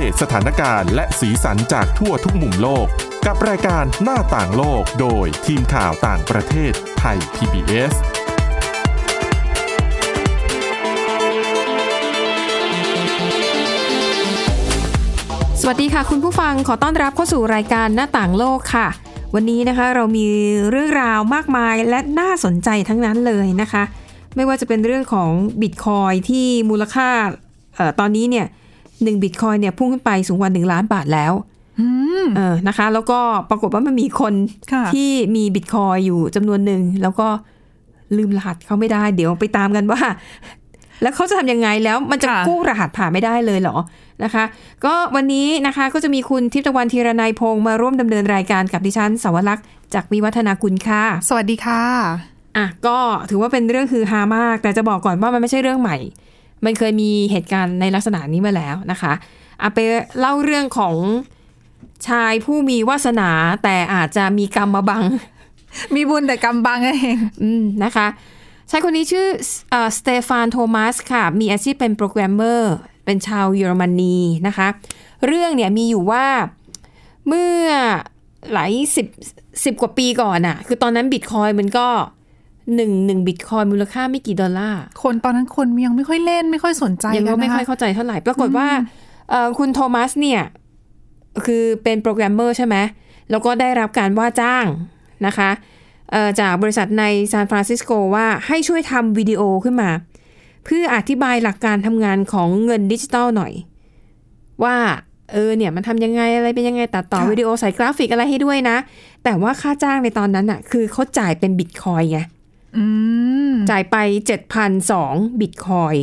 [0.00, 2.86] เดตสถานการณ์และสีสันจากทั่วทุกมุมโลก
[3.26, 7.92] กับรายการหน้าต่างโลกโดยทีมข่าวต่างประเทศไทย PBS
[15.60, 18.88] สวัสดีค่ะคุณผู้ฟังขอต้อนรับเข้าสู่รายการหน้าต่างโลกค่ะ
[19.34, 20.26] วันนี้นะคะเรามี
[20.70, 23.82] เรื่องราวมากมายและน่าสนใจทั้งนั้นเลยนะคะ
[24.36, 25.30] ไม่ว่าจะเป็นเรื่องของ
[25.62, 27.08] บิตคอยที่มูลค่า
[27.78, 28.48] ออตอนนี้เนี่ย
[29.02, 31.32] หนึ่งบิตคอยเนี่ยพุ่งขึ้นไปสูงกว่าหนึ่งล้านบาทแล้ว
[32.36, 33.18] เออนะคะ แล้วก็
[33.50, 34.34] ปรากฏว่ามันมีคน
[34.72, 37.28] ค่ะที่มีบิตคอยอยู่จำนวนหนึ่ง แล้วก็
[38.16, 40.00] ลืมรหัสเขาไม่ได้ เดี๋ยวไปตามกันว่า
[41.02, 43.76] แล้วเขาจะทำยังไงแล้วมันจะค่ะกู้รหัสผ่านไม่ได้เลยเหรอ
[44.24, 44.44] นะคะ
[44.84, 51.82] ก็วันนี้นะคะก็จะมีคุณทิพย์ตะวันธีรนัยพงศ์มาร่วมดำเนินรายการกับดิฉันสาวรักษ์จากวิวัฒนาคุณค่ะ สวัสดีค่ะ
[52.56, 52.98] อะก็
[53.30, 55.96] ถือว่าเป็นเรื่องฮือฮามาก แต่จะบอกก่อนว่ามันไม่ใช่เรื่องใหม่
[56.64, 59.12] มันเคยมีเหตุการณ์ในลักษณะนี้มาแล้วนะคะ
[59.62, 59.78] อะไป
[60.18, 60.94] เล่าเรื่องของ
[62.08, 63.30] ชายผู้มีวาสนา
[63.64, 65.04] แต่อาจจะมีกรรมมาบัง
[65.94, 68.06] มีบุญแต่กำบังเองอืมนะคะ
[68.70, 69.26] ชายคนนี้ชื่อ
[69.98, 74.68] สเตฟานโทมัสค่ะ มีอาชีพเป็นโปรแกรมเมอร์เป็นชาวเยอรมนีนะคะ
[75.26, 76.26] เรื่องเนี่ยมีอยู่ว่า
[77.28, 77.64] เมื่อ
[78.52, 79.06] หลายสิบ
[79.64, 81.88] สิบกว่าปีก่อนอะคือตอนนั้นบิตคอยน์มันก็
[82.74, 88.68] หนึ่งหนึ่งบิตคอยน์มูลค่าไม่กี่ดอลลาร์ คนตอนนั้นคนยังไม่ค่อยเล่นไม่ค่อยสนใจกันนะคะยังก็นไม่ค่อยเข้าใจเท่าไหร่ ปรากฏว่า
[89.30, 90.42] เอ่อคุณโทมัสเนี่ย
[91.44, 92.76] คือเป็นโปรแกรมเมอร์ใช่ไหม
[93.30, 94.64] แล้วก็ได้รับการว่าจ้าง
[95.26, 95.50] นะคะ
[96.12, 99.90] เอ่อจากบริษัทในซานฟรานซิสโกว่าให้ช่วยทำวิดีโอขึ้นมา
[100.64, 103.52] เพื่ออธิบายหลักการทำงานของเงินดิจิตอลหน่อย
[104.64, 104.76] ว่า
[105.32, 108.76] เออเนี่ยมันทำยังไงอะไรเป็นยังไงตัดต่อค่ะวิดีโอใส่กราฟิกอะไรให้ด้วยนะ
[109.24, 112.37] แต่ว่าค่าจ้างในตอนนั้นอะคือเขาจ่ายเป็นบิตคอยน์ไงอืม
[113.70, 113.96] จ่ายไป
[114.68, 115.94] 7,002บิตคอยน์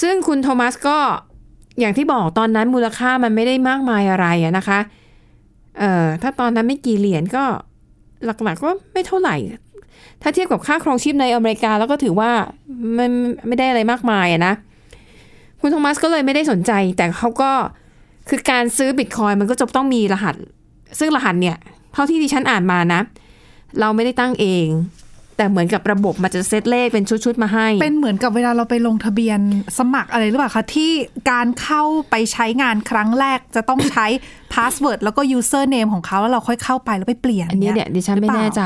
[0.00, 0.98] ซึ่งคุณโทมัสก็
[1.80, 4.26] อย่างที่บอกตอนนั้นมูลค่ามันไม่ได้มากมายอะไร
[4.58, 4.78] นะคะ
[5.78, 7.44] เอ่อถ้าตอนนั้นไม่กี่เหรียญก็
[8.24, 9.36] หลักๆก็ไม่เท่าไหร่
[10.22, 12.30] ถ้าเทียบกับค่าครองชีพในอเมริกาแล้วก็ถือว่า
[12.98, 13.10] มัน
[13.48, 14.54] ไม่ได้อะไรมากมายอะนะ
[15.60, 17.50] คุณโทมัสก็เลยไม่ได้สนใจ แต่เขาก็
[18.28, 20.34] คือการซื้อบิตคอยน์มันก็จะต้องมีรหัส
[20.98, 21.56] ซึ่งรหัสเนี่ย
[21.92, 23.00] เท่าที่ดิฉันอ่านมานะ
[23.80, 24.66] เราไม่ได้ตั้งเอง
[25.36, 29.40] แต่เหมือนกับระบบมันจะเซตเลขเป็นชุดๆมาให้ เป็นเหมือนกับเวลาเราไปลงทะเบียน
[29.78, 30.92] สมัครอะไรหรือเปล่าคะที่
[31.30, 34.06] การเข้าไปใช้งานครั้งแรกจะต้องใช้
[34.54, 38.62] password แล้วก็ username ของเขาแล้วเราค่อยเข้าไปแล้วไปเปลี่ยน อันนี้เนี่ยดิฉันไม่หรือเปล่าแน่ใจ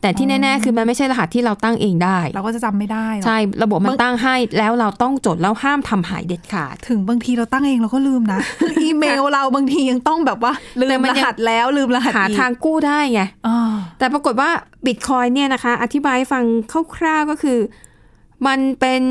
[0.00, 8.40] แต่ที่แน่ๆ คือมันไม่ใช่รหัสที่เราตั้งเองได้ เราก็จะจำไม่ได้หรอกใช่ ระบบมันบางตั้งให้แล้วเราต้องจดแล้วห้ามทำหายเด็ดขาด ถึงบางทีเราตั้งเองเราก็ลืมนะ
[8.82, 14.50] อีเมลเราบางทียังต้องแบบว่าลืแต่มมันรยังหัสแล้วลืมรหัสหาอีกทางกู้ได้ไงอ่าแต่ปรากฏว่า
[14.86, 16.44] บิตคอยเนี่ยนะคะ อธิบายให้ฟัง
[16.96, 17.58] คร่าวๆก็คือ
[18.46, 19.02] มันเป็น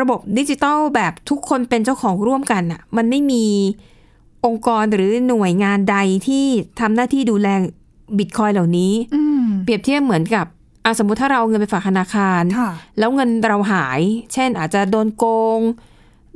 [0.00, 3.44] ระบบดิจิตอลแบบทุกคนเป็นเจ้าของร่วมกันอะ่ะมันไม่มี
[4.46, 5.96] องค์กรหรือหน่วยงานใด
[6.28, 6.46] ที่
[6.80, 7.48] ทำหน้าที่ดูแล
[8.18, 10.46] บิตคอยเหล่านี้อืมเปรียบเทียบเหมือนกับ
[10.84, 14.00] อะสมมุติถ้าเราเอาเงินไปฝากธนาคารค่ะแล้วเงินเราหาย
[14.32, 15.24] เช่นอาจจะโดนโก
[15.58, 15.60] ง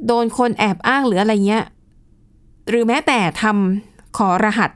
[0.07, 1.65] โดนคนแอบอ้างหรืออะไรเงี้ย
[2.71, 4.71] หรือแม้แต่ทำขอรหัส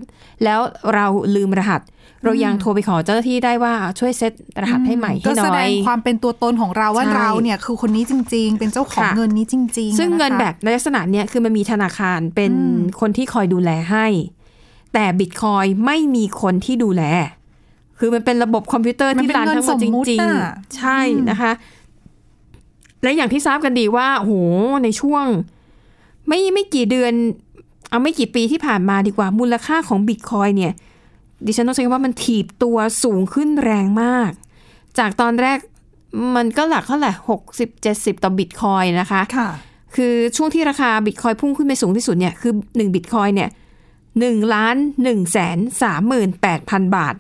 [0.45, 0.61] แล้ว
[0.95, 1.81] เราลืมรหัส
[2.25, 12.53] เรายังโทรไปขอเจ้าหน้าที่ได้ว่าช่วยเซตรหัสให้ใหม่ให้ก็หน่แสอดงยความเป็นตัวตนของเราว่าใช่เราเนี่ยคือคนนี้จริง ๆ เป็นเจ้าของค่ะเงินนี้จริง ๆ ซึ่งเงินนะคะแบบในลักษณะเนี้ยคือมันมีธนาคารเป็น
[13.01, 14.07] คนที่คอยดูแลให้
[14.95, 17.03] แต่บิตคอยไม่มีคนที่ดูแล
[17.99, 20.99] คือมันเป็นระบบคอมพิวเตอร์มันที่เป็นรันเงินทั้งหมดสจมมุติริงน่ะๆใช่
[21.31, 21.53] นะคะ
[23.03, 24.33] และอย่างที่ทราบกันดีว่าโห
[24.85, 25.25] ในช่วง
[26.29, 27.13] ไม่ไม่กี่เดือน
[27.91, 30.73] เอาไม่กี่ปีที่ผ่านมาดีกว่ามูลค่าของบิตคอยเนี่ย
[31.47, 34.31] ดิฉันต้องใช้คำว่ามันถีบตัวสูงขึ้นแรงมาก
[34.99, 35.59] จากตอนแรก
[36.37, 39.49] มันก็หลักเท่าไหร่หกสิบเจ็ดสิบต่อบิตคอยนะคะค่ะ
[39.97, 43.49] คือช่วงที่ราคาบิตคอยพุ่งขึ้นไปสูงที่สุดเนี่ยคือ1บิตคอยเนี่ย
[44.01, 45.59] 1ล้าน1แสน
[46.27, 47.15] 38,000บาท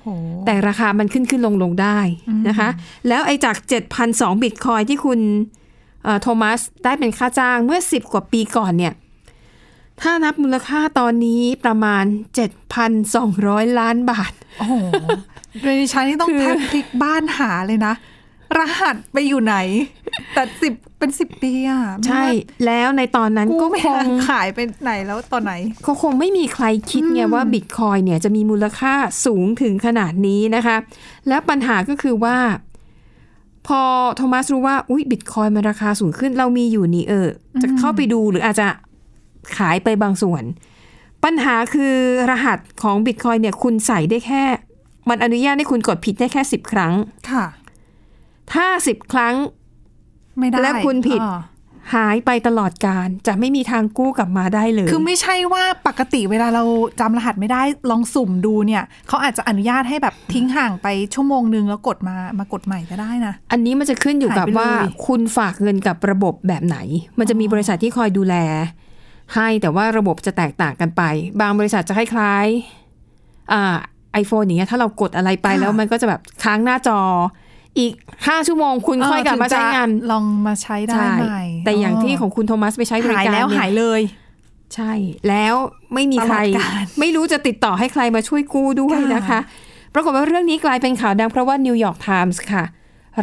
[0.00, 0.06] โห
[0.46, 1.98] แต่ราคามันขึ้นขึ้นลงลงได้
[2.48, 2.68] นะคะ
[3.08, 3.56] แล้วไอ้จาก
[4.00, 5.20] 7,002บิตคอยที่คุณ
[6.04, 8.92] เอ่อโทมัสได้เป็นค่าจ้างเมื่อ10กว่าปีก่อนเนี่ย
[10.00, 12.04] ถ้านับมูลค่าตอนนี้ประมาณ
[12.86, 14.74] 7,200 ล้านบาท โอ้โห
[15.62, 17.94] โดยดิฉันนี่ต้องคือแทบพลิกบ้านหาเลยนะ
[18.58, 19.56] รหัสไปอยู่ไหน
[20.34, 25.52] แต่สิบเป็นสิบปีอะไม่ใช่ว่าแล้วในตอนนั้นกู้ก็ไม่คทังนขายไปไหนแล้วตอนไหน
[25.82, 28.92] เขาคงไม่มีใครคิดไงว่าบิตคอยเนี่ยจะมีมูลค่า
[29.24, 30.76] สูงถึงขนาดนี้นะคะ
[31.28, 32.36] และปัญหาก็คือว่า
[33.66, 33.82] พอ
[34.16, 37.28] โทมัสรู้ว่า อุ๊ยบิตคอยมันราคาสูงขึ้น เรามีอยู่นี่เออ
[37.62, 38.68] จะเข้าไปดูหรืออาจจะ
[39.58, 40.42] ขายไปบางส่วน
[41.24, 41.94] ปัญหาคือ
[42.30, 44.42] รหัสของบิตคอยเนี่ยคุณใส่ได้แค่
[45.08, 46.94] มันอนุญาตให้คุณกดผิดได้แค่สิบครั้ง
[47.30, 47.46] ค่ะ
[48.52, 49.34] ถ้าสิบครั้ง
[50.38, 51.40] ไม่ได้และคุณผิดอ่า
[51.94, 56.64] หายไปตลอดการจะไม่มีทางกู้กลับมาได้เลย คือไม่ใช่ว่าปกติเวลาเรา
[57.00, 64.70] จำรหัสไม่ได้ลองสุ่มดูเนี่ย เขาอาจจะอนุญาตให้แบบทิ้งห่างไปชั่วโมงนึงแล้วกดมามากดใหม่ก็ได้นะ อันนี้มันจะขึ้นอยู่กับหายไปเลยว่า
[65.06, 66.78] คุณฝากเงินกับระบบแบบไหน
[67.18, 68.36] มันจะมีบริษัทที่คอยดูแล
[69.34, 71.02] ให้แต่ว่าระบบจะแตกต่างกันไป
[71.40, 73.62] บางบริษัทจะคล้ายๆอ่า
[74.12, 77.00] ไอโฟนอย่างเงี้ยถ้าเรากดอะไรไปแล้วมันก็จะแบบค้างหน้าจอ
[77.78, 77.92] อีก
[78.26, 84.00] ห้าชั่วโมงคุณค่อยกลับมาใช้งานถึจะลองมาใช้ใหม่ได้ใช่แต่อย่างที่ของคุณโทมัสไปใช้บริหายการแล้วเนี่หายเลย
[84.74, 84.92] ใช่
[85.28, 85.54] แล้ว
[85.94, 89.40] ไม่มีใครตลอดกาลไม่รู้จะติดต่อให้ใครมาช่วยกู้ด้วยค่ะนะคะ
[89.94, 92.64] ปรากฏว่าเรื่องนี้กลายเป็นข่าวดังเพราะว่านิวยอร์กไทมส์ค่ะ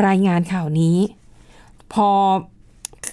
[0.08, 0.98] รายงานข่าวนี้
[1.94, 2.10] พอ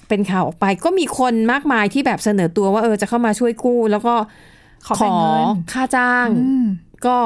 [0.09, 4.13] เป็นข่าวออกไป ก็มีคนมากมายที่แบบเสนอตัวว่าเออจะเข้ามาช่วยกู้ แล้วก็
[4.85, 5.41] ขอแบ่งเงิน
[5.73, 6.65] ค่าจ้างอืม
[7.05, 7.17] ก็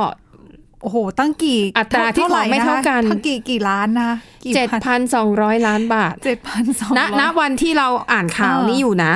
[0.82, 4.12] โอ้โห ตั้งกี่อัตราที่ขอไม่เท่ากันทั้งกี่กี่ล้านนะ
[4.44, 9.14] กี่เจ็ดพันสองร้อยล้านบาทเจ็ดพันสองณณวันที่เราอ่านข่าวเออนี้อยู่นะ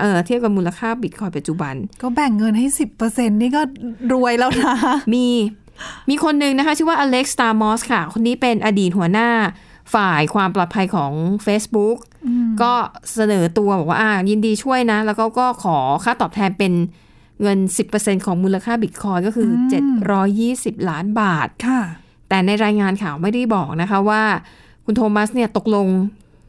[0.00, 3.62] เออเทียบกับมูลค่าบิตคอยปัจจุบัน ก็แบ่งเงินให้สิบเปอร์เซ็นนี่ก็
[4.12, 4.74] รวยแล้วนะ
[5.14, 5.26] มี
[6.10, 9.28] มีคนหนึ่งนะคะ ชื่อว่าอเล็กซ์ตามอสค่ะ คนนี้เป็นอดีตหัวหน้า
[9.94, 11.12] ฝ่ายความปลอดภัยของ
[11.46, 11.96] Facebook
[12.62, 12.72] ก็
[13.14, 16.72] เสนอตัวบอกว่าอ่ายินดีช่วยนะ แล้วก็ก็ขอค่าตอบแทนเป็น
[17.42, 17.58] เงิน
[17.92, 19.74] 10%ของมูลค่าบิตคอยก็คืออ
[20.78, 21.80] 720 ล้านบาทค่ะ
[22.28, 24.22] แต่ในรายงานข่าวไม่ได้บอกนะคะว่า
[24.84, 25.86] คุณโทมัสเนี่ยตกลง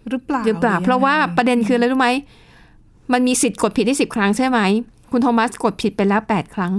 [0.09, 2.09] หรือเปล่าหรือเปล่า เพราะว่าประเด็นคืออะไรรู้ไหม
[3.13, 4.59] มันมีสิทธิ์กดผิดได้สิบครั้งใช่ไหม
[5.11, 6.73] คุณโทมัสกดผิดไปแล้วแปดครั้ง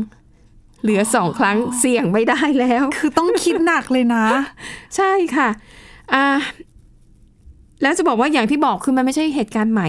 [0.83, 4.25] เหลือสองครั้งเสี่ยงไม่ได้แล้ว คือต้องคิดหนักเลยนะ
[4.97, 5.49] ใช่ค่ะ
[6.15, 6.27] อ่า
[7.83, 9.89] แล้วจะบอกว่าอย่างที่บอกคือมันไม่ใช่เหตุการณ์ใหม่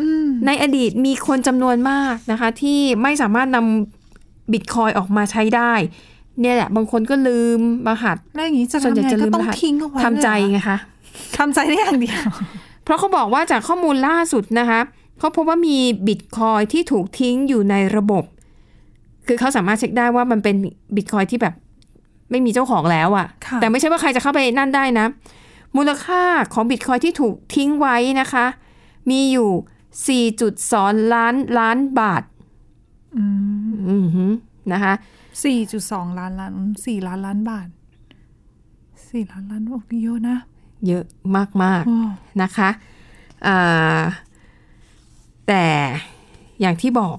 [0.00, 5.72] อืมในอดีตมีคนจำนวนมากนะคะ ที่ไม่สามารถนำบิตคอยออกมาใช้ได้
[6.40, 10.78] เนี่ยแหละ บางคนก็ลืมรหัสแล้วอย่างนี้จะส่วนใหญ่ทำไงจะลืก็มต้องรหัสทิ้งเอาไว้ทำใจเลยเหรอไงคะ
[11.38, 12.28] ทำใจได้อย่างเดียว
[12.84, 14.80] เพราะเขาบอกว่าจากข้อมูลล่าสุดนะคะ
[15.18, 18.24] เขาพบว่ามีบิตคอยที่ถูกทิ้งอยู่ในระบบ
[19.26, 20.56] คือเขาสามารถเช็คได้ว่ามันเป็น
[20.96, 21.54] บิตคอยที่แบบ
[22.30, 25.06] ไม่มีเจ้าของแล้วอะค่ะแต่ไม่ใช่ว่าใครจะเข้าไปนั่นได้นะ
[25.76, 26.22] มูลค่า
[26.52, 28.46] ของบิตคอยที่ถูกทิ้งไว้นะคะ
[29.10, 32.22] มีอยู่ 4.2 ล้านล้านบาท
[33.16, 33.24] อื
[33.68, 34.32] มอือหือ
[34.72, 34.92] นะคะ
[35.44, 36.52] สี่จุดสองล้านล้าน
[36.86, 37.68] สี่ล้านล้านบาท
[39.10, 40.38] สี่ล้านล้านโอ้เยอะนะ
[40.86, 41.04] เยอะ
[41.62, 41.98] มากๆโอ้
[42.42, 42.70] นะคะ
[43.46, 44.02] อ่า
[45.48, 45.64] แต่
[46.60, 47.16] อย่างที่บอก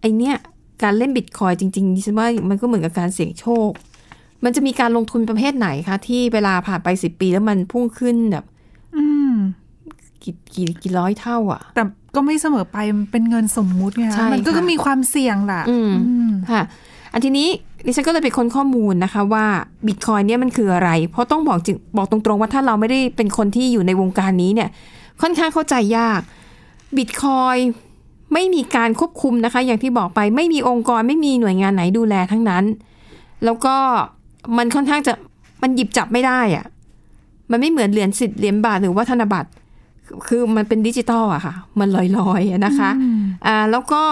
[0.00, 0.36] ไอเนี้ย
[0.82, 3.70] การเล่นบิตคอยจริงๆดิฉันว่ามันก็เหมือนกับการเสี่ยงโชค
[4.44, 8.44] มันจะมีการลงทุนประเภทไหนคะ ที่เวลาผ่านไปสิบปีแล้วมันพุ่งขึ้นแบบ
[8.96, 9.34] อืม
[10.22, 11.82] กี่กี่กี่ร้อยเท่า อะ แต่
[12.14, 16.62] ก็ไม่เสมอไปมันเป็นเงินสมมุติไงใช่มันก็ค่ะมีความเสี่ยงแหละอืมอืมค่ะ
[17.12, 17.48] อันทีนี้
[17.86, 19.46] ดิฉันก็เลยไปค้นข้อมูลนะคะว่า
[19.86, 24.68] บิตคอยเนี่ยมันคืออะไร เพราะต้องบอกจริงบอกตรงๆว่าถ้าเราไม่ได้เป็นคนที่อยู่ในวงการนี้เนี่ย
[25.22, 26.20] ค่อนข้างเข้าใจยาก
[26.96, 27.56] บิตคอย
[28.34, 32.64] ไม่มีการควบคุมนะคะ อย่างที่บอกไปไม่มีองค์กรไม่มีหน่วยงานไหนดูแลทั้งนั้น
[33.44, 33.76] แล้วก็
[34.58, 35.12] มันค่อนข้างจะ
[35.62, 36.66] มันหยิบจับไม่ได้อะ
[37.50, 39.50] มันไม่เหมือนเหรียญสิบเหรียญบาทหรือว่าธนบัตร
[40.28, 42.90] คือมันเป็นดิจิตอลอะค่ะ มันลอยๆอะนะคะ
[43.46, 44.02] อ่าแล้วก็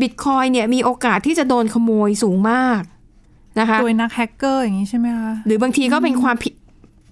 [0.00, 2.82] บิตคอยเนี่ยมีโอกาสที่จะโดนขโมยสูงมาก
[3.60, 6.54] นะคะโดยนักแฮกเกอร์อย่างนี้ใช่ไหมคะ หรือบางทีก็เป็นความผิด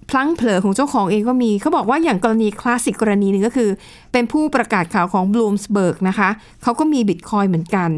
[0.09, 3.69] พลั้งเผลอของเจ้าของเองก็มี เขาบอกว่าอย่างกรณีคลาสสิกกรณีหนึ่งก็คือ
[4.11, 6.29] เป็นผู้ประกาศข่าวของ Bloomsburg นะคะ
[6.63, 7.89] เขาก็มีบิตคอยเหมือนกัน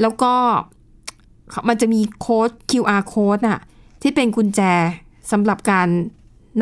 [0.00, 0.32] แล้วก็
[1.68, 3.60] มันจะมีโค้ด QR code น่ะ
[4.02, 4.60] ที่เป็นกุญแจ
[5.32, 5.88] สำหรับการ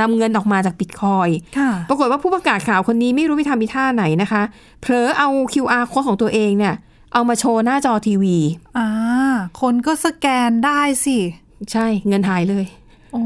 [0.00, 1.28] นำเงินออกมาจากบิตคอย
[1.58, 4.42] ค่ะปรากฏว่าผู้ประกาศข่าวคนนี้ไม่รู้วิธามีท่าไหนนะคะ
[4.80, 6.74] เผลอเอา QR code ของตัวเองเนี่ย
[7.12, 8.36] เอามาโชว์หน้าจอทีวี
[8.78, 8.88] อ่า
[9.60, 11.16] คนก็สแกนได้สิ
[11.72, 12.64] ใช่เงินหายเลย
[13.12, 13.22] โอ้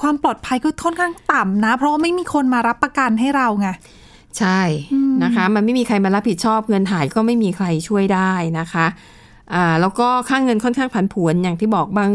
[0.00, 3.68] ความปลอดภัยก็ค่อนข้างต่ำนะ เพราะว่าไม่มีคนมารับประกันให้เราไง
[4.38, 4.60] ใช่
[5.24, 8.86] นะคะ มันไม่มีใครมารับผิดชอบเงินหายก็ไม่มีใครช่วยได้นะคะ
[9.54, 12.10] อ่าแล้วก็ค่างเงินค่อนข้างผันผวนอย่างที่บอกบาง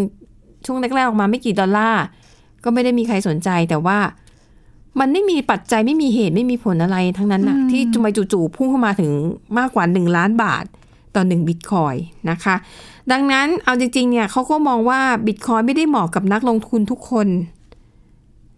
[0.66, 2.04] ช่วงแรกๆออกมาไม่กี่ดอลลาร์
[2.64, 3.98] ก็ไม่ได้มีใครสนใจแต่ว่า
[5.00, 9.12] มันไม่มีปัจจัยไม่มีเหตุไม่มีผลอะไรทั้งนั้นนะที่จุมจู่ๆพุ่งเข้ามาถึง
[9.58, 10.66] มากกว่า1ล้านบาท
[11.16, 11.96] ต่อ1บิตคอย
[12.30, 12.56] น์นะคะ
[13.12, 17.28] ดังนั้นเอาจริงๆเนี่ยเขาก็มองว่าบิตคอยน์ไม่ได้เหมาะกับนักลงทุนทุกคน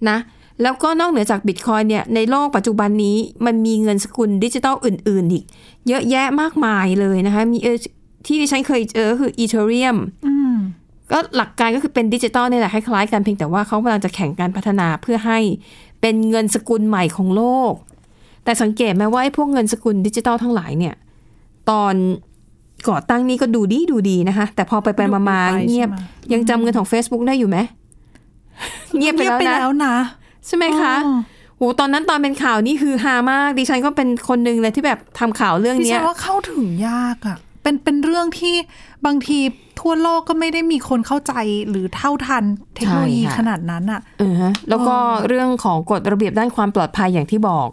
[0.10, 0.18] นะ
[0.62, 5.44] แล้วก็นอกเหนือจากบิตคอยน์เนี่ยในโลกปัจจุบันนี้มันมีเงินสกุลดิจิทัลอื่น ๆ อีก
[5.88, 7.78] เยอะแยะมากมายเลยนะคะ มีเอ่อ
[8.26, 10.35] ที่ดิฉันเคยเจอคืออีเธอเรียมอืม
[11.12, 15.40] ก็หลักการก็คือเป็นดิจิตอลนี่แหละคล้ายๆกันเพียงแต่ว่าเขากำลังจะแข่งการพัฒนาเพื่อให้
[16.02, 17.74] เป็นเงินสกุลใหม่ของโลก
[18.44, 20.96] แต่สังเกตไหมว่าไอ้พวกเงินสกุลดิจิตอลทั้งหลายเนี่ย
[21.70, 21.94] ตอน
[22.90, 25.98] ก่อตั้งนี่ก็ดูดีดูดีนะคะ แต่พอไปไปมามาดูไปเงียบใช่ไหม
[26.34, 27.58] ยังจำเงินของ Facebook ได้อยู่ไหม
[28.98, 29.96] เงียบไปเงียบแล้วไปนะแล้วนะ
[30.48, 31.20] ใช่ไหมคะอ๋อ
[31.58, 38.55] โหตอนนั้นตอนเป็นข่าวนี่คือฮามาก ดิฉันก็เป็นคนหนึ่งเลยที่แบบทำข่าวเรื่องดิเนี้ฉัยนว่าเข้าถึงยากอะ เป็นเป็นเรื่องที่
[39.05, 39.39] บางที
[39.79, 41.34] ทั่วโลกก็ไม่ได้มีคนเข้าใจ
[41.69, 42.43] หรือเท่าทัน
[42.75, 44.95] เทคโนโลยีใช่ค่ะขนาดนั้นอะเออฮะแล้วก็
[45.27, 47.69] เรื่องของกฎระเบียบด้านความปลอดภัยอย่างที่บอก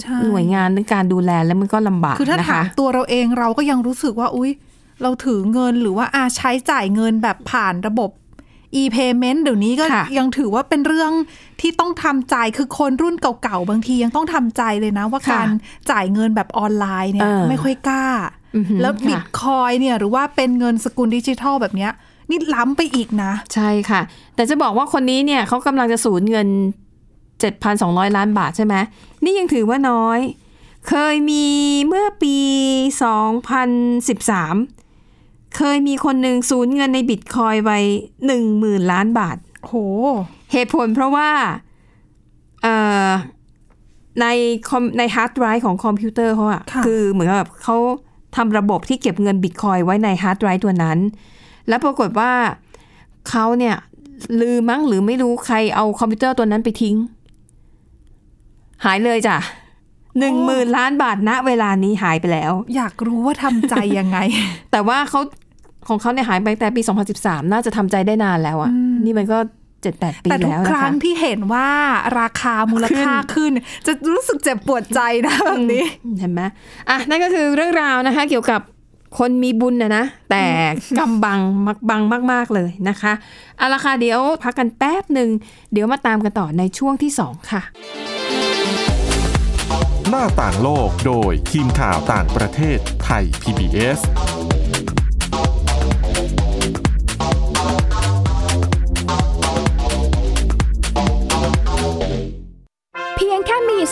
[0.00, 4.50] ใช่หน่วยงานในการดูแลแล้วมันก็ลำบากคือถ้านะถาคะมตัวเราเองเราก็ยังรู้สึกว่า อุ๊ย
[5.02, 8.10] เราถือเงินหรือว่าอาใช้จ่ายเงินแบบผ่านระบบ
[8.80, 11.12] e-payment เดี๋ยวนี้ก็ค่ะยังถือว่าเป็นเรื่อง
[11.60, 15.48] ที่ต้องทำใจคือคนรุ่นเก่าๆ บางทียังต้องทำใจเลยนะ ว่าค่ะการ
[15.90, 18.41] จ่ายเงินแบบออนไลน์เนี่ยเออไม่ค่อยกล้าอือหือ
[18.80, 21.92] แล้วค่ะบิตคอยเนี่ยหรือว่าเป็นเงินสกุลดิจิทัลแบบเนี้ย
[22.30, 24.00] นี่ล้ำไปอีกนะ ใช่ค่ะ
[24.34, 26.48] แต่จะบอกว่าคนนี้เนี่ยเขากำลังจะสูญเงิน
[27.32, 28.74] 7,200 ล้านบาทใช่ไหม
[29.24, 30.20] นี่ยังถือว่าน้อย
[30.88, 31.46] เคยมี
[31.88, 32.36] เมื่อปี
[33.72, 37.70] 2013 เคยมีคนหนึ่งสูญเงินในบิตคอยไป
[38.32, 39.74] 10,000ล้านบาทโห
[40.52, 41.30] เหตุผลเพราะว่า
[42.62, 42.74] เอ่
[43.06, 43.08] อ
[44.20, 44.26] ใน
[44.68, 47.76] คอมในฮาร์ดไดรฟ์ของคอมพิวเตอร์เขาอะค่ะคือเหมือนกับเขา
[48.36, 50.98] ทำระบบที่เก็บเงินบิตคอยน์ไว้ในฮาร์ดไดรฟ์ตัวนั้น
[51.68, 52.32] แล้วปรากฏว่า
[53.30, 53.76] เขาเนี่ย
[54.40, 56.96] ลืมมั้งหรือไม่รู้ใครเอาคอมพิวเตอร์ตัวนั้นไปทิ้ง
[58.84, 59.36] หายเลยจ้ะ
[60.18, 64.18] หนึ่งหมื่นล้านบาทณเวลานี้หายไปแล้ว อยากรู้ว่าทำใจยังไง
[64.72, 65.20] แต่ว่าเขา
[65.88, 66.82] ของเขาเนี่ยหายไปแต่ปี
[67.16, 68.70] 2013 น่าจะทำใจได้นานแล้วอะ
[69.04, 69.38] นี่มันก็
[69.82, 71.68] 7-8ปีแต่ทุกแล้วคนะรั้คะงที่เห็นว่า
[72.20, 73.52] ราคามูลค่าขึ้น
[73.86, 75.84] จะรู้สึกเจ็บปวดใจนะแบบนี้
[76.18, 76.42] เห็นไหม
[76.90, 78.60] อะนั่นก็คือเรื่องราวนะคะ เกี่ยวกับ
[79.18, 80.44] คนมีบุญนะนะ แต่
[80.98, 83.12] กำบังมักบังมาก ๆ เลยนะคะ
[83.58, 85.28] เอาละค่ะเดี๋ยวพักกันแป๊บหนึ่ง
[85.72, 87.62] เดี๋ยวมาตามกันต่อในช่วงที่ 2 ค่ะ
[90.08, 94.00] หน้าต่างโลกโดยทีมข่าวต่างประเทศไทย PBS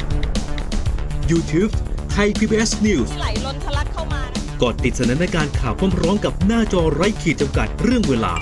[1.31, 1.71] YouTube
[2.15, 4.21] Thai PBS News ไหลล้นทะลักเข้ามา
[4.63, 8.35] กดติดสนันในการข่าวพร้อมๆกับหน้าจอไร้ขีดจำกัดเรื่องเวลา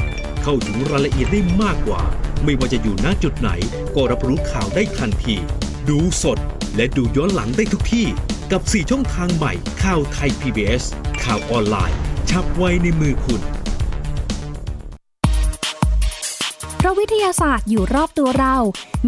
[0.48, 2.02] เข้าถึงรายละเอียดได้มากกว่า
[2.44, 3.50] ไม่ว่าจะอยู่ณจุดไหน
[3.96, 5.36] ก็รับรู้ข่าวได้ทันที
[5.90, 6.38] ดูสด
[6.76, 8.08] และดูย้อนหลังได้ทุกที่
[8.52, 10.84] กับ 4 ช่องทางใหม่ข่าวไทย PBS
[11.24, 11.98] ข่าวออนไลน์
[12.30, 13.42] ชับไว้ในมือคุณ
[16.78, 18.56] เพราะวิทยาศาสตร์อยู่รอบตัวเรา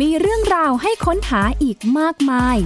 [0.01, 2.57] มีเรื่องราวให้ค้นหาอีกมากมาย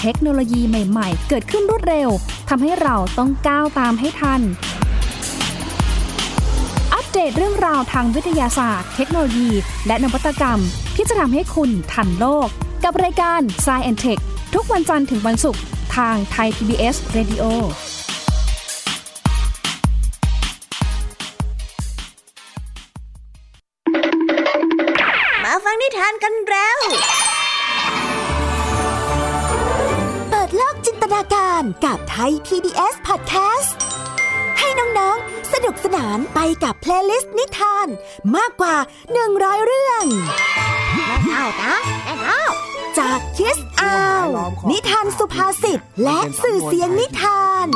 [0.00, 2.08] เทคโนโลยีใหม่ ๆ เกิดขึ้นรวดเร็ว
[2.48, 4.42] ทำให้เราต้องก้าวตามให้ทัน
[7.12, 9.50] เดตเรื่องราวทางวิทยาศาสตร์ เทคโนโลยี
[9.86, 10.60] และนวัตกรรม
[10.96, 12.48] ที่จะทำให้คุณทันโลก
[12.84, 14.22] กับรายการ s c i e n t e c h
[14.54, 15.62] ทุกวันจันทร์ถึงวันศุกร์
[15.96, 17.44] ทางไทย PBS Radio
[25.44, 26.78] มาฟังนิทานกันแล้ว
[30.30, 33.70] เปิดโลกจินตนาการกับไทย PBS Podcast
[34.58, 37.86] ให้น้องๆส นุกสนานไปกับ playlist นิทาน
[38.36, 38.76] มากกว่า
[39.20, 40.04] 100 เรื่อง
[41.32, 41.74] เอานะ
[42.04, 42.42] แน่เอา
[42.98, 44.26] จาก Kids Hour
[44.70, 47.66] นิทานสุภาษิตและสื่อเสียงนิทาน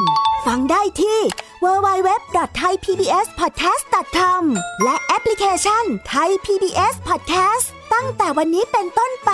[0.46, 1.18] ฟังได้ที่
[1.64, 4.42] www.thaipbspodcast.com
[4.84, 9.32] และแอปพลิเคชัน Thai PBS Podcast ตั้งแต่วันนี้เป็นต้นไป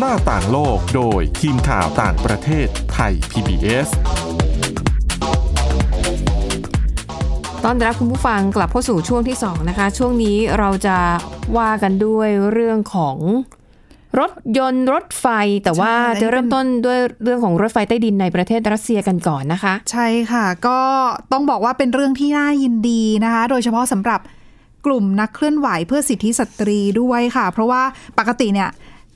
[0.00, 3.88] หน้าต่างโลกโดยทีมข่าวต่างประเทศไทย PBS
[7.64, 10.96] ต้อนรับคุณผู้ฟังกลับเข้าสู่ช่วงที่ 2 นะคะ ช่วงนี้เราจะ
[11.58, 13.16] ว่ากันด้วยเรื่องของ
[14.18, 15.26] รถยนต์รถไฟ
[15.64, 20.80] แต่ว่าใช่จะเริ่มต้นด้วยเรื่องของรถไฟใต้ดินในประเทศรัสเซียกันก่อนนะคะ ใช่ค่ะ ก็
[21.32, 24.20] ต้องบอกว่าเป็นเรื่องที่น่ายินดีนะคะ โดยเฉพาะสำหรับ
[24.86, 27.82] กลุ่มนักเคลื่อนไหวเพื่อสิทธิสตรีด้วยค่ะ เพราะว่า
[28.18, 28.70] ปกติเนี่ย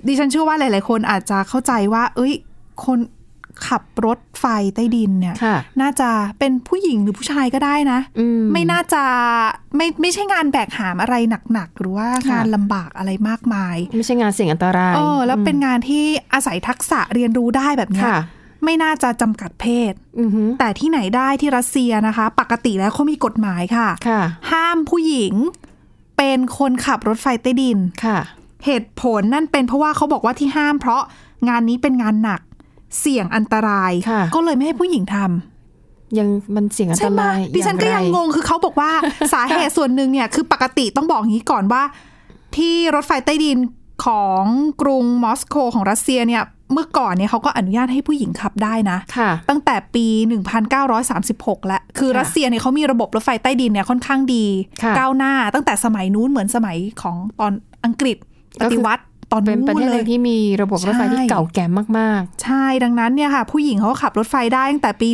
[0.06, 2.32] ดิฉันเชื่อว่าหลายๆ คนอาจจะเข้าใจว่า เอ้ย
[2.84, 2.98] คน
[3.68, 9.02] ขับรถไฟใต้ดินเนี่ยค่ะน่าจะเป็นผู้หญิงหรือผู้ชายก็ได้นะอืมไม่น่าจะ
[9.76, 11.14] ไม่ไม่ใช่งานแบกหามอะไร
[11.52, 18.18] หนัก ๆ หรือว่าค่ะงานลำบากอะไรมากมาย ไม่ใช่งานเสี่ยงอันตรายเออแล้วเป็นงานที่อาศัยทักษะเรียนรู้ได้แบบเนี้ยค่ะ
[18.64, 25.34] ไม่น่าจะจำกัดเพศอือหือแต่ที่ไหนได้ที่รัสเซียนะคะ ปกติแล้วเขามีกฎหมายค่ะค่ะห้ามผู้หญิง
[26.16, 28.18] เป็นคนขับรถไฟใต้ดินค่ะ
[28.66, 31.02] เหตุผลนั่นเป็นเพราะว่าเขาบอกว่าที่ห้าม เพราะ
[31.48, 32.40] งานนี้เป็นงานหนัก
[33.00, 38.90] เสี่ยงอันตรายค่ะก็เลยไม่ให้ผู้หญิงทำยังมันเสี่ยงอันตใช่ไหมรายดิฉันก็ยังงงคือเขาบอกว่า
[39.32, 41.82] สาเหตุส่วนหนึ่งเนี่ยคือปกติต้องบอกอย่างนี้ก่อนว่า
[42.56, 43.58] ที่รถไฟใต้ดิน
[44.06, 44.44] ของ
[44.82, 46.42] กรุงมอสโกของรัสเซียเนี่ย
[46.72, 50.06] เมื่อก่อนเนี่ยเขาก็อนุญาตให้ผู้หญิงขับได้นะค่ะตั้งแต่ปี
[50.82, 54.44] 1936 แล้ว คือค่ะรัสเซียเนี่ยเขามีระบบรถไฟใต้ดินเนี่ยค่อนข้างดี
[54.82, 57.52] ค่ะก้าวหน้าตั้งแต่สมัยนู้นเหมือนสมัยของตอน
[57.84, 58.16] อังกฤษ
[58.60, 61.64] ปก็คือฏิวัติตอนเป็นประนู้เทนศหเลนึ่ยงที่มีระบบรถไฟที่ใช่เก่าแก่
[61.98, 65.08] มากใช่ดังนั้นเนี่ยค่ะผู้หญิงเขาก็ขับรถไฟได้ตั้งแต่ปี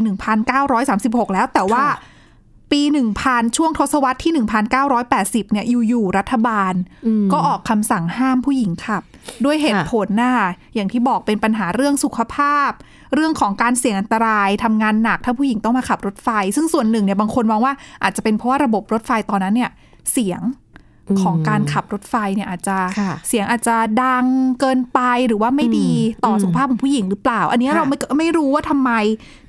[0.64, 2.16] 1936 แล้วแต่ว่าค่ะ
[2.72, 2.82] ปี
[3.18, 4.32] 1000 ช่วงทศวรรษที่
[4.92, 6.74] 1980 เนี่ยอยู่ๆรัฐบาล
[7.06, 9.02] อืมก็ออกคำสั่งห้ามผู้หญิงขับ
[9.44, 12.70] ด้วยเหตุผลนะคะอย่างที่บอกเป็นปัญหาเรื่องสุขภาพ
[13.14, 19.70] เรื่องของการเสี่ยงอันตรายทำงานหนักถ้าผู้หญิงต้องมาขับรถไฟ ซึ่งส่วนหนึ่งเนี่ยบางคนมองว่าอาจจะเป็นเพราะว่าระบบรถไฟตอนนั้นเนี่ย
[20.12, 20.67] เสียงอืม
[21.22, 24.26] ของการขับรถไฟเนี่ยอาจจะค่ะเสียงอาจจะดัง
[24.60, 25.90] เกินไปหรือว่าไม่ดี
[26.24, 28.90] ต่ออมสุขภาพของผู้หญิงหรือเปล่า อันนี้ค่ะเราไม่ไม่รู้ว่าทำไม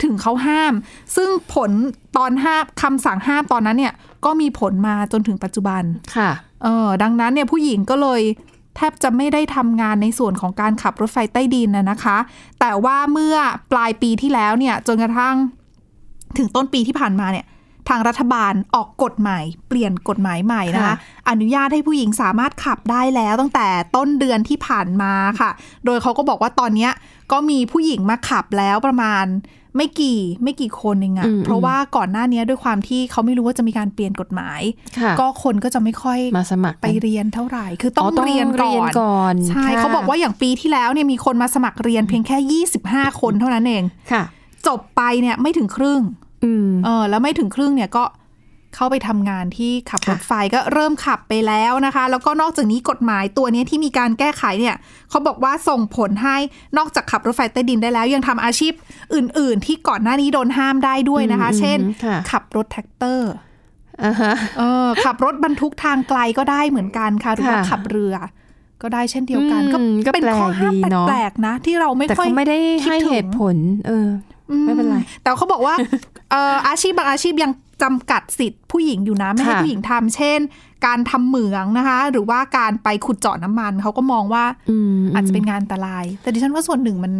[0.03, 0.73] ถึงเขาห้าม
[1.15, 1.71] ซึ่งผล
[2.17, 3.93] ตอนห้ามคำสั่งห้ามตอนนั้นเนี่ย
[4.25, 6.31] ก็มีผลมาจนถึงปัจจุบันๆค่ะ
[6.63, 8.21] เออดังนั้นเนี่ยผู้หญิงก็เลย
[8.75, 12.17] แทบจะไม่ได้ทำงานในส่วนของการขับรถไฟใต้ดินนะนะคะ
[12.59, 13.35] แต่ว่าเมื่อ
[13.71, 15.35] ปลายปีที่แล้วเนี่ยจนกระทั่ง
[16.37, 17.45] ถึงต้นปีที่ผ่านมาเนี่ย
[17.89, 20.95] ทางรัฐบาลออกกฎใหม่เปลี่ยนกฎหมายใหม่นะคะค่ะ
[21.29, 25.51] อนุญาตให้ผู้หญิงสามารถขับได้แล้วตั้งแต่ต้นเดือนที่ผ่านมาค่ะ
[25.85, 26.91] โดยเขาก็บอกว่าตอนเนี้ย
[27.31, 29.25] ก็มีผู้หญิงมาขับแล้วประมาณ
[29.77, 34.61] ไม่กี่ไม่กี่คนเองอะอืมเพราะว่าก่อนหน้านี้ด้วยความที่เขาไม่รู้ว่าจะมีการเปลี่ยนกฎหมาย
[34.99, 44.23] ค่ะก็คนก็จะไม่ค่อยมาสมัครไปเรียนเท่าไหร่ คือต้องอ๋อต้องเรียนก่เรียอนนก่อนใช่ค่ะเขาบอกว่าอย่างปีที่แล้วเนี่ยมีคนมาสมัครเรียนเพียงแค่ 25 คนเท่านั้นเองค่ะ
[44.67, 46.28] จบไปเนี่ยไม่ถึงครึ่งอืม
[46.85, 48.03] เออ แล้วไม่ถึงครึ่งเนี่ยก็
[48.75, 54.75] เข้าไปทำงานที่ขับรถไฟก็เริ่มขับไปแล้วนะคะ แล้วก็นอกจากนี้กฎหมายตัวเนี้ยที่มีการแก้ไขเนี่ย
[55.09, 56.37] เขาบอกว่าส่งผลให้
[56.77, 58.73] นอกจากขับรถไฟใต้ดินได้แล้ว ยังทำอาชีพ
[59.15, 63.31] อื่น ๆ ที่ก่อนหน้านี้โดนห้ามได้ด้วยนะคะอืมเช่นค่ะขับรถแทรกเตอร์
[64.03, 68.15] อ่าฮะเออขับรถบรรทุกทางไกลก็ได้เหมือนกันค่ะหรือว่าค่ะขับเรือ
[68.81, 73.55] ก็ได้เช่นเดียวกันอืมก็เป็นข้อห้ามแปลกดีเนอะแปลกๆนะ ที่เราไม่แต่ค่อยเขาไม่ได้คิให้ถึงเหตุผล
[73.87, 74.09] เออ
[74.65, 75.75] ไม่เป็นไร แต่เขาบอกว่า
[76.31, 77.51] เอ่ออาชีพบางอาชีพยัง
[77.83, 80.39] จำกัดสิทธิ์ผู้หญิงอยู่นะ ไม่ให้ค่ะผู้หญิงทำเช่น
[80.85, 87.13] การทำเหมืองนะคะ หรือว่าการไปขุดเจาะน้ำมัน เขาก็มองว่าอืมอาจจะเป็นงานอันตราย แต่ดิฉันว่าส่วนหนึ่งมัน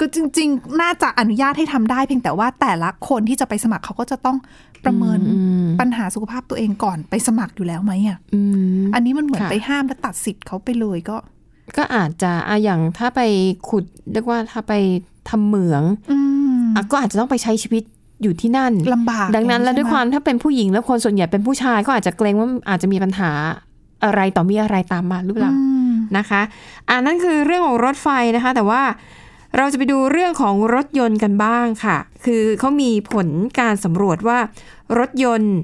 [0.00, 4.36] ก็จริง ๆ น่าจะอนุญาตให้ทำได้ เพียงแต่ว่าแต่ละคนที่จะไปสมัครเขาก็จะต้อง
[4.84, 8.40] ประเมินอืมปัญหาสุขภาพตัวเองก่อนไปสมัครอยู่แล้วไหมอะอื
[8.80, 11.16] มอันนี้มันเหมือนค่ะไปห้ามและตัดสิทธิ์เขาไปเลยก็
[11.76, 13.20] ก็อาจจะอะอย่างถ้าไป
[13.68, 14.74] ขุดเรียกว่าถ้าไป
[15.28, 16.29] ทำเหมืองอืมอะ
[16.90, 17.82] ก็อาจจะต้องไปใช้ชีวิต
[18.22, 23.30] อยู่ที่นั่นลำบาก ดังนั้นแล้วด้วยความถ้าเป็นผู้หญิงแล้วคนส่วนใหญ่เป็นผู้ชายก็อาจจะเกรงว่าอาจจะมีปัญหา
[24.04, 25.58] อะไรต่อมีอะไรตามมาหรือเปล่าอื
[25.90, 26.42] มนะคะ
[26.88, 28.82] อ่านั่นคือเรื่องของรถไฟนะคะ แต่ว่า
[29.56, 33.28] เราจะไปดูเรื่องของรถยนต์กันบ้างค่ะ คือเขามีผล
[33.60, 34.38] การสำรวจว่า
[34.98, 35.54] รถยนต์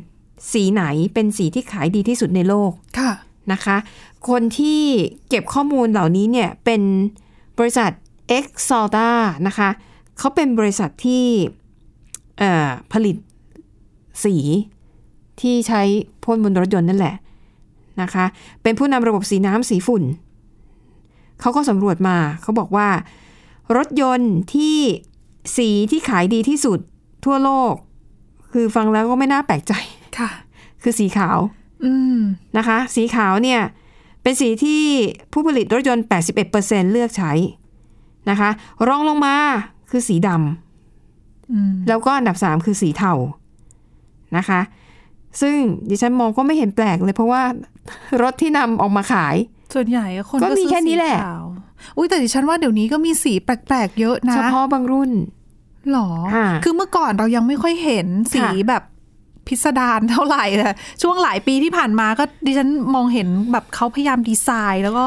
[0.52, 0.82] สีไหน
[1.14, 3.12] เป็นสีที่ขายดีที่สุดในโลกค่ะ
[3.52, 3.76] นะคะ
[4.28, 4.82] คนที่
[5.28, 6.82] เก็บข้อมูลเหล่านี้เนี่ยเป็น
[7.58, 7.90] บริษัท
[8.38, 9.10] e x a l t a
[9.46, 9.68] นะคะ
[10.18, 11.24] เขาเป็นบริษัทที่
[12.38, 13.16] เอ่อผลิต
[14.24, 14.36] สี
[15.40, 15.82] ที่ใช้
[16.24, 17.14] พ่นบนรถยนต์นั่นแหละ
[18.02, 18.24] นะคะ
[18.62, 20.02] เป็นผู้นำระบบสีน้ำสีฝุ่น
[21.40, 22.88] เขาก็สำรวจมาเขาบอกว่า
[23.76, 24.76] รถยนต์ที่
[25.56, 26.78] สีที่ขายดีที่สุด
[27.24, 27.74] ทั่วโลก
[28.52, 29.72] คือฟังแล้วก็ไม่น่าแปลกใจ
[30.18, 30.30] ค่ะ
[30.82, 31.38] คือสีขาว
[31.84, 32.18] อืม
[32.56, 33.60] นะคะ สีขาวเนี่ย
[34.22, 34.82] เป็นสีที่
[35.32, 36.04] ผู้ผลิตรถยนต์
[36.48, 37.32] 81%เลือกใช้
[38.30, 38.50] นะคะ
[38.88, 39.36] รองลงมา
[39.90, 40.28] คือสีด
[41.52, 43.12] อืมำแล้วก็อันดับ3คือสีเทา
[44.36, 44.60] นะคะ
[45.40, 45.56] ซึ่ง
[45.90, 47.42] ดิฉันมองก็ไม่เห็นแปลกเลย เพราะว่า
[48.22, 49.36] รถที่นำออกมาขาย
[49.74, 51.44] ส่วนใหญ่คนก็มีซื้อแค่นี้แหละสีขาว
[51.96, 55.10] อุ้ยแต่ดิฉันว่าเดี๋ยวนี้ก็มีสีแปลกๆเยอะนะ เฉพาะบางรุ่น
[55.92, 58.82] หรอค่ะคือเมื่อก่อนเรายังไม่ค่อยเห็นสีค่ะแบบ
[59.46, 60.70] พิสดารเท่าไหร่แต่
[61.02, 65.04] ช่วงหลายปีที่ผ่านมาก็ดิฉันมองเห็นแบบเขาพยายามดีไซน์ แล้วก็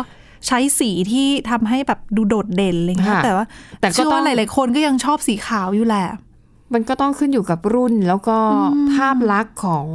[0.48, 3.46] ใช้สีที่ทำให้แบบดูโดดเด่นอะไรเงี้ยค่ะแต่ว่า
[3.82, 6.06] แต่ก็เชื่อต้อว่างหลายๆคนก็ยังชอบสีขาวอยู่แหละ
[6.74, 9.86] มันก็ต้องขึ้นอยู่กับรุ่นแล้วก็อืมภาพลักษณ์ของ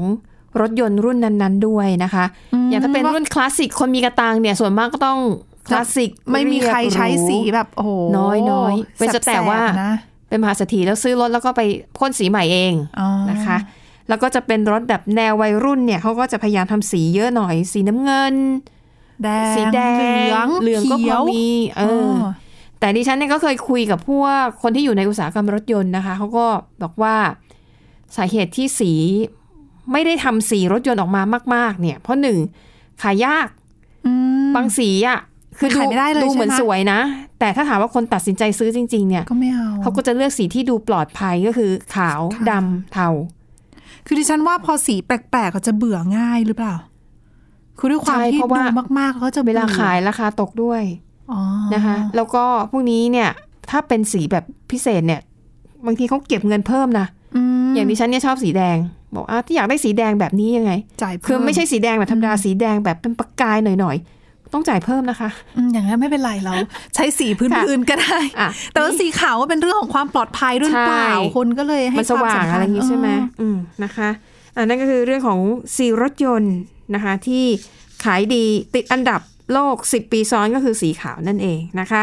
[0.60, 2.24] รถยนต์รุ่นนั้น ๆ ด้วยนะคะ
[2.70, 5.18] อย่างถ้าเป็นรุ่นคลาสสิกคนมีกระตังเนี่ยส่วนมากก็ต้อง
[5.68, 9.92] คลาสสิกไม่มีใครใช้สีเรียบหแบบโอ้โหน้อยน้อยเป็นจะแต่ว่าสบๆนะ
[10.28, 11.62] เป็นมหาเศรษฐีแล้วซื้อรถแล้วก็ไป
[11.98, 13.56] พ่นสีใหม่เองอ๋อนะคะ
[14.08, 18.34] แล้วก็จะเป็นรถแบบแนววัยรุ่นเนี่ยเขาก็จะพยายามทำสีเยอะหน่อย สีน้ำเงิน
[19.22, 22.16] แดงสีแดงเหลืองเหลืองก็พขียอวมีเอออ
[22.78, 26.46] แต่ดิฉันเนี่ยก็เคยคุยกับพวกคนที่อยู่ในอุตสาหกรรมรถยนต์นะคะเขาก็
[26.82, 27.16] บอกว่า
[28.16, 28.92] สาเหตุที่สี
[29.92, 31.22] ไม่ได้ทำสีรถยนต์ออกมา
[31.54, 32.38] มาก ๆ เนี่ย เพราะหนึ่ง
[33.02, 33.48] ขายยาก
[34.06, 34.12] อื
[34.46, 35.20] มบางสีอะ
[35.58, 37.00] คือดูขายไม่ได้เลยดูเหมือนใช่ไหมสวยนะ
[37.38, 43.08] แต่ถ้าถามว่าคนตัดสินใจซื้อจริง ๆ เนี่ยก็ไม่เอาเขาก็จะเลือกสีที่ดูปลอดภัยก็คือขาวค่ะดำเทา
[44.06, 46.74] คือดิฉันว่าพอสีแปลกๆก็จะเบื่อง่ายหรือเปล่า
[47.78, 48.64] คือด้วยความใช่ที่เพราะดูว่า
[48.98, 50.82] มากๆเขาจะเวบื่อลาขายราคาตกด้วย
[51.32, 51.40] อ๋อ
[51.74, 53.30] นะคะ แล้วก็พวกนี้เนี่ย
[53.70, 55.20] ถ้าเป็นสีแบบพิเศษเนี่ย
[55.86, 57.06] บางทีเขาเก็บเงินเพิ่มนะ
[57.64, 58.76] มอย่างดิฉันเนี่ยชอบสีแดง
[59.14, 66.52] บอกอะที่อยากได้สีแดงแบบนี้ยังไงจ่ายเพิ่คือไม่ใช่สีแดงแบบธรรมดาสีแดงแบบเป็นประกายหน่อยๆต้องจ่ายเพิ่มนะคะอืมอย่างนั้นไม่เป็นไรเรา
[66.94, 73.08] ใช้สีพื้นๆก็ได้อะแต่ว่าสีขาวก็เป็นเรื่องของความปลอดภัยด้วยหรือเปล่าใช่คนก็เลยให้มันสว่างควมำคัญอะไรอย่างนี้ใช่ไหม
[73.40, 74.08] อืมนะคะ
[74.56, 75.40] อันนั้นก็คือเรื่องของ
[75.76, 76.56] สีรถยนต์
[76.94, 77.44] นะคะที่
[78.04, 78.44] ขายดี
[78.74, 79.20] ติดอันดับ
[79.52, 82.02] โลก 10 ปีซ้อนก็คือสีขาวนั่นเองนะคะ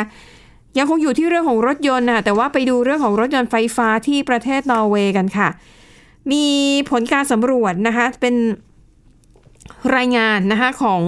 [0.77, 5.49] ยังคงอยู่ที่เรื่องของรถยนต์นะแต่ว่าไปดูเรื่องของรถยนต์ไฟฟ้าที่ประเทศนอร์เวย์กันค่ะ
[6.31, 6.45] มี
[6.89, 8.35] ผลการสำรวจนะคะเป็น
[9.95, 11.01] รายงานนะคะของ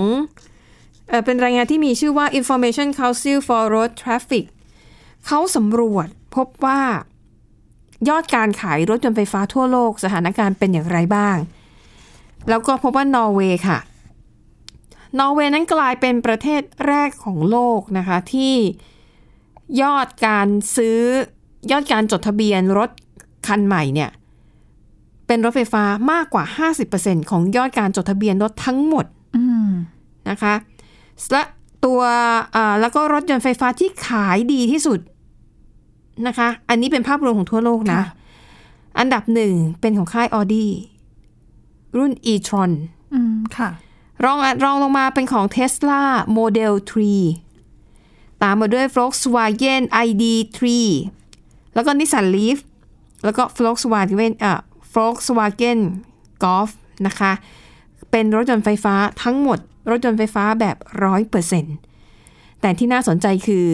[1.10, 4.46] เออเป็นรายงานที่มีชื่อว่า Information Council for Road Traffic
[5.28, 6.82] เขาสำรวจพบว่า
[8.10, 11.38] ยอดการขายรถยนต์ไฟฟ้าทั่วโลกสถานการณ์เป็นอย่างไรบ้าง
[12.50, 13.80] แล้วก็พบว่านอร์เวย์ค่ะ
[15.20, 18.56] นอร์เวย์นั้นกลายเป็นประเทศแรกของโลกนะคะ ที่
[19.82, 21.00] ยอดการซื้อ
[21.72, 22.90] ยอดการจดทะเบียนรถ
[23.48, 24.10] คันใหม่เนี่ย
[25.28, 26.44] เป็นรถไฟฟ้ามากกว่า
[26.88, 29.06] 50%ของยอดการจดทะเบียนรถทั้งหมด
[29.38, 29.70] อืม
[30.30, 30.54] นะคะ
[31.32, 31.44] และ
[31.86, 32.02] ตัว
[32.56, 35.00] อ่าแล้วก็รถยนต์ไฟฟ้าที่ขายดีที่สุด
[36.28, 38.08] นะคะ อันนี้เป็นภาพรวมของทั่วโลกนะค่ะ
[39.00, 40.66] อันดับหนึ่งเป็นของค่าย Audi
[41.98, 42.72] รุ่น e-tron
[43.14, 43.70] อืมค่ะ
[44.24, 46.02] รองรองลงมาเป็นของ Tesla
[46.38, 46.74] Model
[47.60, 50.60] 3 ตามมาด้วย Volkswagen ID3
[51.74, 52.58] แล้วก็ Nissan Leaf
[53.24, 54.54] แล้วก็ Volkswagen อะ
[54.94, 55.80] Volkswagen
[56.44, 56.70] Golf
[57.08, 57.32] นะคะ
[58.12, 60.78] เป็นรถยนต์ไฟฟ้าทั้งหมด รถยนต์ไฟฟ้าแบบ
[61.50, 63.66] 100%แต่ที่น่าสนใจคือ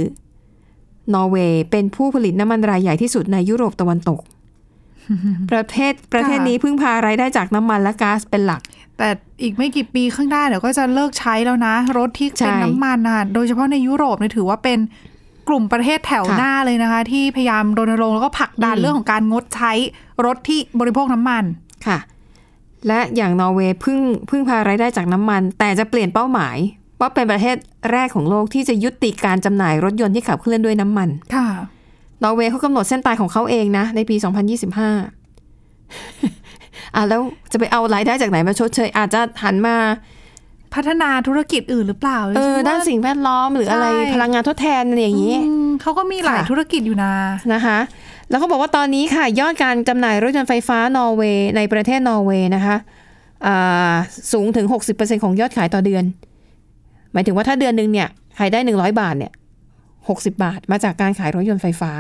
[1.14, 4.20] นอร์เวย์เป็นผู้ผลิตน้ำมันรายใหญ่ที่สุดในยุโรปตะวันตก
[5.52, 8.62] ประเทศประเทศนี้พึ่งพารายได้จากน้ำมันและก๊าซเป็นหลัก
[8.98, 9.10] แต่
[9.42, 14.80] อีกไม่กี่ปีข้างหน้าเดี๋ยวก็จะเลิกใช้แล้วนะ รถที่ใช่เป็นน้ำมันอะโดยเฉพาะในยุโรปเนี่ยถือว่าเป็น
[15.48, 19.72] กลุ่มประเทศแถวค่ะหน้าเลยนะคะ ที่พยายามรณรงค์แล้วก็ผลักดันอืมเรื่องของการงดใช้
[20.26, 21.44] รถที่บริโภคน้ำมัน
[21.88, 22.00] ค่ะ
[22.88, 26.58] และอย่างนอร์เวย์พึ่งพึ่งพารายได้จากน้ำมัน แต่จะเปลี่ยนเป้าหมาย
[27.00, 27.56] ว่าเป็นประเทศ
[27.92, 31.48] แรกของโลกที่จะยุติการจำหน่ายรถยนต์ที่ขับเคลื่อนด้วยน้ำมันค่ะ
[32.24, 34.26] นอร์เวย์เขากำหนดเส้นตายของเขาเองนะ ในปี 2025
[36.96, 39.76] อะแล้วจะไปเอารายได้จากไหนมาชดเชย อาจจะหันมา
[40.74, 47.12] พัฒนาธุรกิจอื่นหรือเปล่า เออฉัว่ด้านสิ่งแวดล้อมหรืออะไรใช่พลังงานทดแทนอะไรอย่างนี้อืมเขาก็มีหลายค่ะธุรกิจอยู่นะ
[47.54, 47.78] นะคะ
[48.30, 52.76] แล้วเขาบอกว่าตอนนี้ค่ะ ยอดการจำหน่ายรถยนต์ไฟฟ้านอร์เวย์ในประเทศนอร์เวย์นะคะ
[53.46, 53.94] อ่า
[54.34, 56.04] สูงถึง 60%ของยอดขายต่อเดือน
[57.14, 59.32] หมายถึงว่าถ้าเดือนหนึ่งเนี่ยขายได้ 100 บาทเนี่ย
[60.18, 61.92] 60 บาท มาจากการขายรถยนต์ไฟฟ้า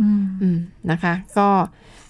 [0.00, 0.58] อืมอืม
[0.90, 1.48] นะคะ ก็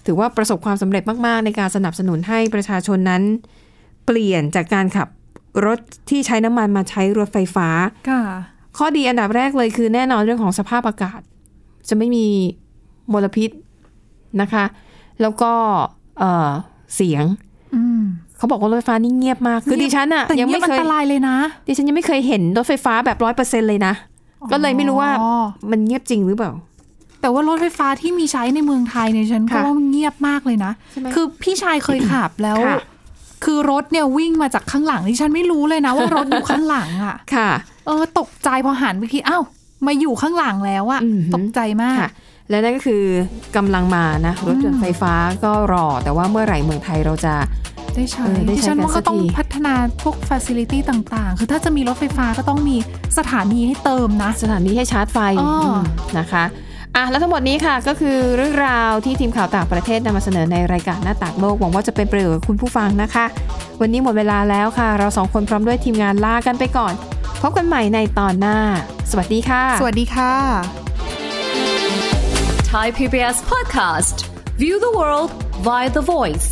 [0.05, 3.23] ถือว่าประสบความสำเร็จมาก ๆ ในการสนับสนุนให้ประชาชนนั้น
[4.05, 5.07] เปลี่ยนจากการขับ
[5.65, 7.69] รถที่ใช้น้ำมันมาใช้รถไฟฟ้า
[8.09, 8.23] ค่ะ
[8.77, 11.21] ข้อดีอันดับแรกเลยคือแน่นอนเรื่องของสภาพอากาศ
[11.89, 12.25] จะไม่มี
[13.11, 13.49] มลพิษ
[14.41, 14.65] นะคะ
[15.21, 15.51] แล้วก็
[16.19, 16.49] เอ่อ
[16.95, 17.25] เสียง
[17.75, 18.03] อืม
[18.37, 23.93] เขาบอกว่ารถไฟฟ้านี่เงียบมาก คือดิฉันอะแต่ยังเงียไม่บอัเคนยตรายเลยนะ ดิฉันยังไม่เคยเห็นรถไฟฟ้าแบบร้อยเปอร์เซ็นเลยนะ
[24.51, 25.31] ก็เลยไม่รู้ว่าอ๋อ
[25.71, 26.51] มันเงียบจริงหรือเปล่า
[27.21, 32.79] แต่ว่ารถไฟฟ้าที่มีใช้ในเมืองไทยเนี่ยฉันก็ค่ะว่ามันเงียบมากเลยนะใช่ไหมคือพี่ชายเคยขับแล้วค่ะ
[33.45, 37.49] คือรถเนี่ยวิ่งมาจากข้างหลังที่ฉันไม่รู้เลยนะว่ารถอยู่ข้างหลังอะ ค่ะ
[37.85, 39.43] เออตกใจพอหันไปคิดอ้าว
[39.87, 42.11] มาอยู่ข้างหลังแล้วอะอือหือตกใจมากค่ะ
[42.49, 43.03] และนั่นก็คือ
[43.55, 47.33] กำลังมานะรถยนต์ไฟฟ้าก็รอ แต่ว่าเมื่อไหร่เมืองไทยเราจะ
[47.95, 49.73] ได้ใช้เออได้ใช้ดิฉันว่ากันสัก็กต้องทีพัฒนา
[50.03, 52.77] พวกฟ a ซิลิตี้ต่างๆ คือถ้าจะมีรถไฟฟ้าก็ต้องมี
[53.17, 55.79] สถานีให้เติมนะ สถานีให้ชาร์จไฟอ้ออืม
[56.19, 56.43] นะคะ
[56.95, 63.25] อะแล้วทั้งหมดนี้ค่ะก็คือเรื่องราวที่ทีมข่าวต่างประเทศนำมาเสนอในรายการหน้าต่างโลกหวังว่าจะเป็นประโยชน์กับคุณผู้ฟังนะคะ
[63.81, 66.93] วันนี้หมดเวลาแล้วค่ะ เราสองคนพร้อมด้วยทีมงานลากันไปก่อน
[67.41, 68.57] พบกันใหม่ในตอนหน้า
[69.11, 70.33] สวัสดีค่ะ สวัสดีค่ะ
[72.73, 74.15] Thai PBS podcast.
[74.61, 75.31] View the world
[75.67, 76.47] via the voice.